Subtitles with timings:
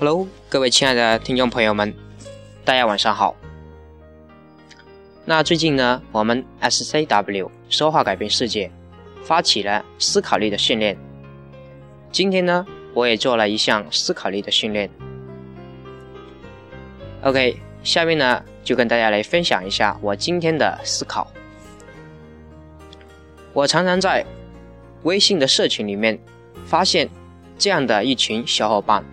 [0.00, 1.94] Hello，各位亲爱的听众朋友们，
[2.64, 3.36] 大家晚上好。
[5.26, 8.72] 那最近呢，我们 SCW 说话改变世界
[9.22, 10.96] 发起了思考力的训练。
[12.10, 12.64] 今天呢，
[12.94, 14.88] 我也做了一项思考力的训练。
[17.20, 21.30] OK，下面呢就跟大家来分享一下我今天的思考。
[23.52, 24.24] 我常常在
[25.02, 26.18] 微信的社群里面
[26.64, 27.10] 发现
[27.58, 29.04] 这样的一群小伙伴。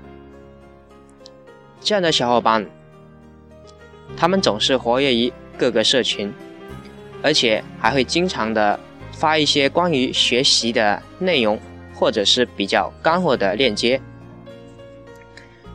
[1.81, 2.65] 这样的小伙伴，
[4.17, 6.33] 他们总是活跃于各个社群，
[7.21, 8.79] 而且还会经常的
[9.11, 11.59] 发一些关于学习的内容，
[11.95, 14.01] 或者是比较干货的链接。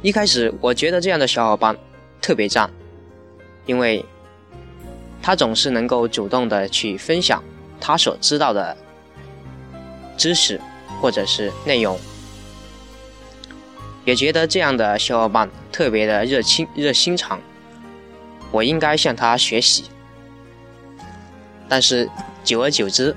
[0.02, 1.76] 一开始我觉得这样的小伙伴
[2.20, 2.70] 特别赞，
[3.66, 4.04] 因为
[5.22, 7.42] 他总是能够主动的去分享
[7.80, 8.76] 他所知道的
[10.16, 10.60] 知识
[11.00, 11.98] 或者是内容。
[14.04, 17.40] 也觉得这样的小伙伴特别的热心热心肠，
[18.50, 19.84] 我应该向他学习。
[21.68, 22.10] 但是
[22.42, 23.14] 久而久之，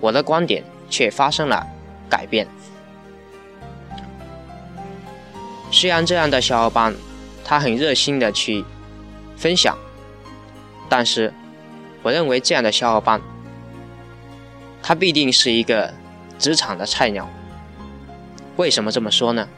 [0.00, 1.66] 我的观点却发生了
[2.08, 2.46] 改变。
[5.72, 6.94] 虽然这样的小伙伴
[7.44, 8.64] 他很热心的去
[9.36, 9.76] 分享，
[10.88, 11.32] 但是
[12.02, 13.20] 我认为这样的小伙伴
[14.82, 15.92] 他必定是一个
[16.38, 17.28] 职场的菜鸟。
[18.56, 19.48] 为什么这么说呢？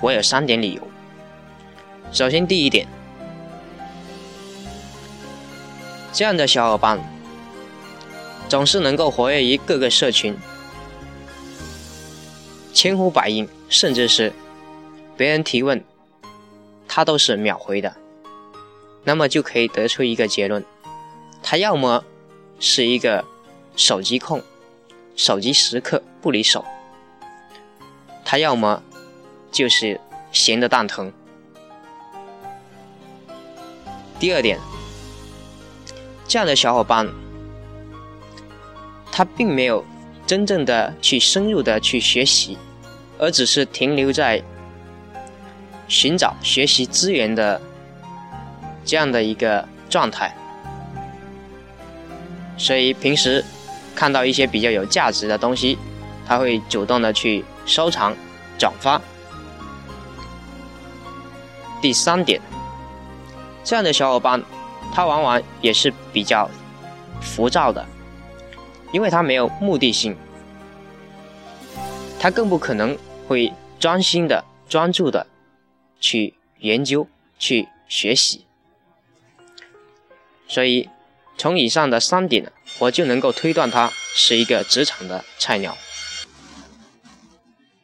[0.00, 0.82] 我有三点理由。
[2.12, 2.86] 首先，第一点，
[6.12, 6.98] 这样的小伙伴
[8.48, 10.36] 总是能够活跃于各个社群，
[12.72, 14.32] 千呼百应，甚至是
[15.16, 15.84] 别人提问，
[16.86, 17.94] 他都是秒回的。
[19.04, 20.64] 那么就可以得出一个结论：
[21.42, 22.04] 他要么
[22.60, 23.24] 是一个
[23.76, 24.42] 手机控，
[25.16, 26.64] 手机时刻不离手；
[28.24, 28.82] 他要么。
[29.50, 30.00] 就是
[30.32, 31.12] 闲的蛋疼。
[34.18, 34.58] 第二点，
[36.26, 37.08] 这样的小伙伴，
[39.12, 39.84] 他并没有
[40.26, 42.58] 真正的去深入的去学习，
[43.18, 44.42] 而只是停留在
[45.86, 47.60] 寻找学习资源的
[48.84, 50.34] 这样的一个状态。
[52.56, 53.44] 所以平时
[53.94, 55.78] 看到一些比较有价值的东西，
[56.26, 58.16] 他会主动的去收藏、
[58.58, 59.00] 转发。
[61.80, 62.40] 第三点，
[63.64, 64.42] 这样的小伙伴，
[64.92, 66.50] 他往往也是比较
[67.20, 67.86] 浮躁的，
[68.92, 70.16] 因为他没有目的性，
[72.18, 75.26] 他更不可能会专心的、专注的
[76.00, 77.06] 去研究、
[77.38, 78.44] 去学习。
[80.48, 80.88] 所以，
[81.36, 82.50] 从以上的三点，
[82.80, 85.76] 我就能够推断他是一个职场的菜鸟。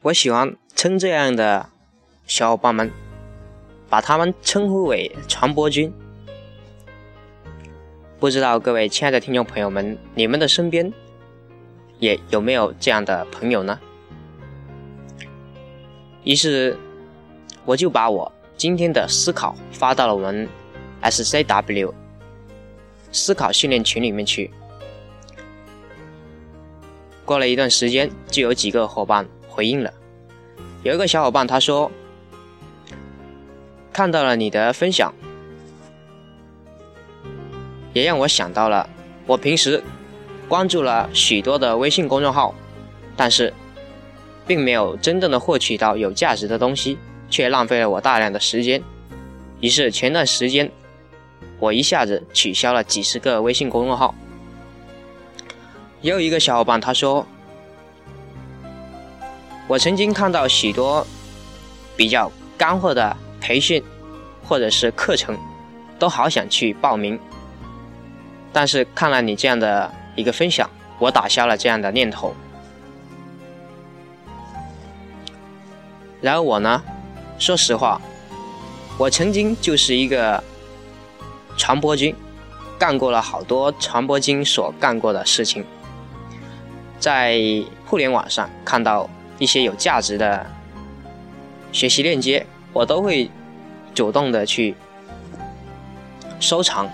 [0.03, 1.71] 我喜欢称这样的
[2.27, 2.91] 小伙伴们。
[3.89, 5.93] 把他们称呼为传播军。
[8.19, 10.91] 不知道各位亲爱的听众朋友们，你们的身边
[11.99, 13.79] 也有没有这样的朋友呢？
[16.25, 16.77] 于是，
[17.65, 20.49] 我就把我今天的思考发到了我们
[21.03, 21.93] SCW
[23.13, 24.51] 思考训练群里面去。
[27.25, 29.93] 过了一段时间，就有几个伙伴回应了。
[30.83, 31.91] 有一个小伙伴他说。
[33.95, 35.15] 看到了你的分享，
[37.93, 38.91] 也让我想到了
[39.25, 39.81] 我平时
[40.49, 42.53] 关注了许多的微信公众号，
[43.17, 43.55] 但是
[44.49, 46.99] 并没有真正的获取到有价值的东西，
[47.31, 48.83] 却浪费了我大量的时间。
[49.61, 50.69] 于是前段时间，
[51.61, 54.13] 我一下子取消了几十个微信公众号。
[56.03, 57.25] 也有一个小伙伴他说，
[59.69, 61.07] 我曾经看到许多
[61.97, 63.17] 比较干货的。
[63.45, 63.85] 培训，
[64.43, 65.39] 或者是课程，
[65.99, 67.21] 都好想去报名，
[68.55, 70.69] 但是看了你这样的一个分享，
[70.99, 72.35] 我打消了这样的念头。
[76.23, 76.83] 然而我呢，
[77.39, 78.01] 说实话，
[78.97, 80.43] 我曾经就是一个
[81.59, 82.17] 传播军，
[82.79, 85.63] 干过了好多传播军所干过的事情，
[86.99, 87.39] 在
[87.85, 89.07] 互联网上看到
[89.39, 90.47] 一些有价值的
[91.73, 92.47] 学习链接。
[92.75, 93.31] 我都会
[93.95, 94.75] 主动的去
[96.41, 96.91] 收藏，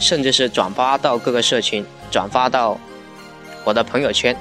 [0.00, 2.78] 甚至是转发到各个社群，转发到
[3.64, 4.34] 我的朋友圈，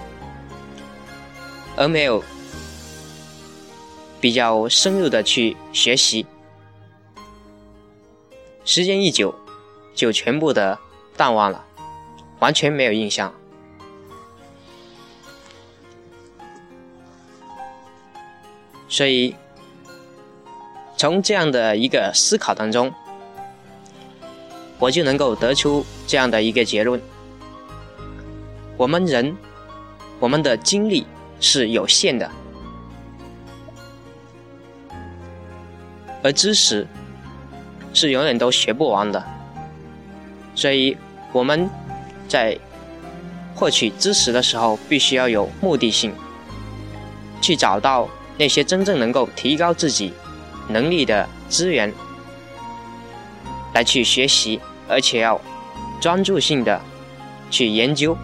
[1.75, 2.23] 而没有
[4.21, 6.25] 比较深入的去学习。
[8.63, 9.35] 时间一久，
[9.93, 10.79] 就全部的
[11.17, 11.65] 淡忘了，
[12.39, 13.33] 完全没有印象。
[18.87, 19.35] 所以。
[21.03, 22.89] 从这样的一个思考当中，
[24.79, 27.01] 我就能够得出这样的一个结论：
[28.77, 29.35] 我们人，
[30.17, 31.05] 我们的精力
[31.41, 32.31] 是有限的，
[36.23, 36.87] 而知识
[37.93, 39.21] 是永远都学不完的。
[40.55, 40.95] 所以
[41.33, 41.69] 我们
[42.29, 42.57] 在
[43.53, 46.13] 获取知识的时候，必须要有目的性，
[47.41, 48.07] 去找到
[48.37, 50.13] 那些真正能够提高自己
[50.67, 51.93] 能力的资源，
[53.73, 55.39] 来去学习，而且要
[56.01, 56.81] 专注性的
[57.49, 58.17] 去研究，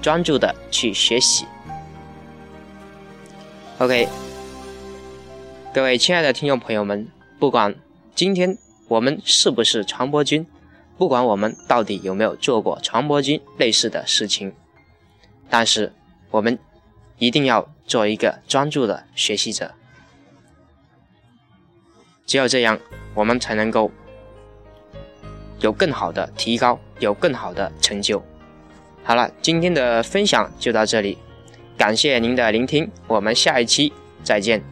[0.00, 1.46] 专注的去学习。
[3.78, 4.08] OK，
[5.72, 7.08] 各位亲爱的听众朋友们，
[7.38, 7.74] 不管
[8.14, 8.58] 今天
[8.88, 10.46] 我们是不是传播君。
[10.98, 14.52] 不管我们到底有没有做过传播军类似的事情，
[15.48, 15.94] 但是
[16.30, 16.58] 我们
[17.16, 19.72] 一定要做一个专注的学习者。
[22.30, 22.78] 只有这样，
[23.12, 23.90] 我们才能够
[25.58, 28.22] 有更好的提高，有更好的成就。
[29.02, 31.18] 好了，今天的分享就到这里，
[31.76, 33.92] 感谢您的聆听，我们下一期
[34.22, 34.62] 再见。